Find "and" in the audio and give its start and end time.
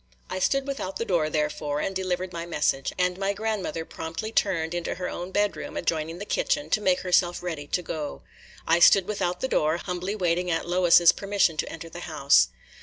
1.79-1.95, 2.97-3.19